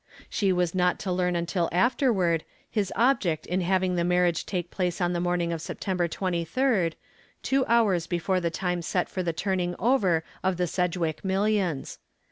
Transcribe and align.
She 0.31 0.51
was 0.51 0.73
not 0.73 0.97
to 1.01 1.11
learn 1.11 1.35
until 1.35 1.69
afterward 1.71 2.43
his 2.71 2.91
object 2.95 3.45
in 3.45 3.61
having 3.61 3.93
the 3.93 4.03
marriage 4.03 4.47
take 4.47 4.71
place 4.71 4.99
on 4.99 5.13
the 5.13 5.19
morning 5.19 5.53
of 5.53 5.61
September 5.61 6.07
23d, 6.07 6.93
two 7.43 7.63
hours 7.67 8.07
before 8.07 8.39
the 8.41 8.49
time 8.49 8.81
set 8.81 9.07
for 9.07 9.21
the 9.21 9.31
turning 9.31 9.75
over 9.77 10.23
of 10.43 10.57
the 10.57 10.65
Sedgwick 10.65 11.23
millions. 11.23 11.99